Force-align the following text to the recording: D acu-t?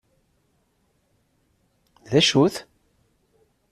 D 2.11 2.13
acu-t? 2.19 2.55